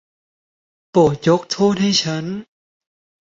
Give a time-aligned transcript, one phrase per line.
[0.89, 2.25] โปรดยกโทษให้ฉัน.